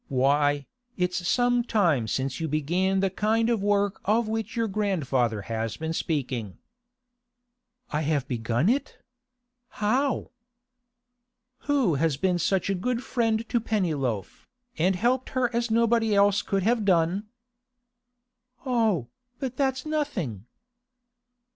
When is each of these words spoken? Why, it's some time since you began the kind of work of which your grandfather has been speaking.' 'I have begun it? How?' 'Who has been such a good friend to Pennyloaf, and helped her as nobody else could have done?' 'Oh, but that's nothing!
Why, 0.09 0.65
it's 0.97 1.27
some 1.27 1.63
time 1.63 2.07
since 2.07 2.39
you 2.39 2.47
began 2.47 3.01
the 3.01 3.11
kind 3.11 3.51
of 3.51 3.61
work 3.61 4.01
of 4.03 4.27
which 4.27 4.55
your 4.55 4.67
grandfather 4.67 5.43
has 5.43 5.77
been 5.77 5.93
speaking.' 5.93 6.57
'I 7.91 8.01
have 8.01 8.27
begun 8.27 8.67
it? 8.67 8.97
How?' 9.69 10.31
'Who 11.67 11.93
has 12.01 12.17
been 12.17 12.39
such 12.39 12.67
a 12.67 12.73
good 12.73 13.03
friend 13.03 13.47
to 13.47 13.59
Pennyloaf, 13.59 14.47
and 14.75 14.95
helped 14.95 15.29
her 15.37 15.55
as 15.55 15.69
nobody 15.69 16.15
else 16.15 16.41
could 16.41 16.63
have 16.63 16.83
done?' 16.83 17.27
'Oh, 18.65 19.07
but 19.39 19.55
that's 19.55 19.85
nothing! 19.85 20.47